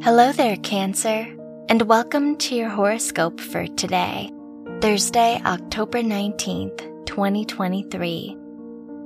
[0.00, 1.26] Hello there, Cancer,
[1.68, 4.30] and welcome to your horoscope for today,
[4.80, 8.36] Thursday, October 19th, 2023.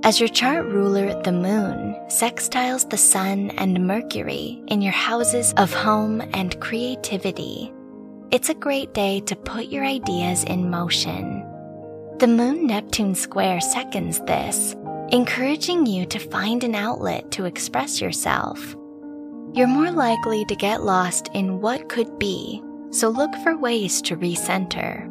[0.03, 5.73] As your chart ruler, the moon, sextiles the sun and Mercury in your houses of
[5.73, 7.73] home and creativity,
[8.31, 11.41] it's a great day to put your ideas in motion.
[12.19, 14.77] The Moon Neptune square seconds this,
[15.09, 18.77] encouraging you to find an outlet to express yourself.
[19.55, 24.17] You're more likely to get lost in what could be, so look for ways to
[24.17, 25.07] recenter.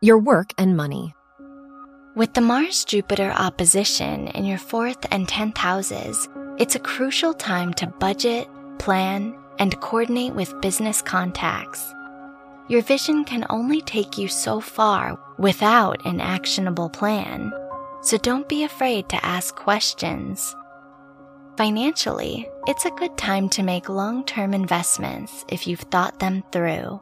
[0.00, 1.12] Your work and money.
[2.14, 7.74] With the Mars Jupiter opposition in your fourth and tenth houses, it's a crucial time
[7.74, 8.46] to budget,
[8.78, 11.92] plan, and coordinate with business contacts.
[12.68, 17.52] Your vision can only take you so far without an actionable plan,
[18.02, 20.54] so don't be afraid to ask questions.
[21.56, 27.00] Financially, it's a good time to make long term investments if you've thought them through.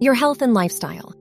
[0.00, 1.14] Your health and lifestyle.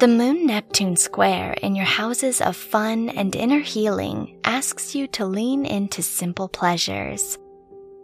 [0.00, 5.26] The Moon Neptune square in your houses of fun and inner healing asks you to
[5.26, 7.38] lean into simple pleasures.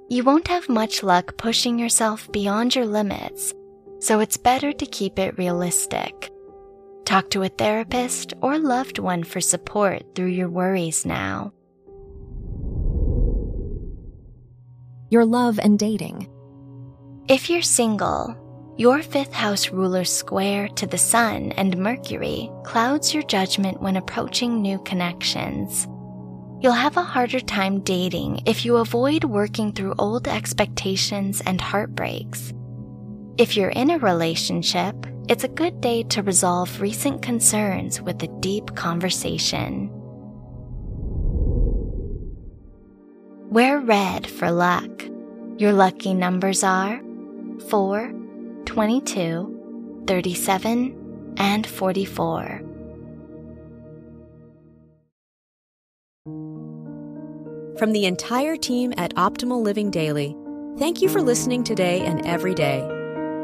[0.09, 3.53] You won't have much luck pushing yourself beyond your limits,
[3.99, 6.31] so it's better to keep it realistic.
[7.09, 11.55] Talk to a therapist or loved one for support through your worries now.
[15.09, 16.29] Your love and dating.
[17.27, 18.37] If you're single,
[18.77, 24.61] your fifth house ruler square to the Sun and Mercury clouds your judgment when approaching
[24.61, 25.87] new connections.
[26.61, 32.53] You'll have a harder time dating if you avoid working through old expectations and heartbreaks.
[33.39, 38.29] If you're in a relationship, it's a good day to resolve recent concerns with a
[38.41, 39.91] deep conversation.
[43.51, 45.05] Wear red for luck.
[45.59, 47.01] Your lucky numbers are
[47.69, 48.13] 4,
[48.65, 52.63] 22, 37, and 44.
[57.79, 60.35] From the entire team at Optimal Living Daily,
[60.79, 62.98] thank you for listening today and every day